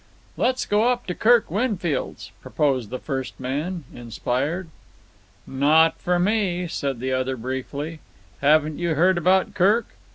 [0.35, 4.69] "Let's go up to Kirk Winfield's," proposed the first man, inspired.
[5.45, 7.99] "Not for me," said the other briefly.
[8.39, 9.89] "Haven't you heard about Kirk?